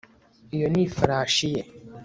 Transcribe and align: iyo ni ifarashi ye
iyo 0.55 0.67
ni 0.73 0.81
ifarashi 0.85 1.47
ye 1.55 1.61